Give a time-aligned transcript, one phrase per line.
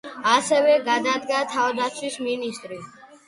[0.35, 2.81] ასევე გადადგა თავდაცვის მინისტრი.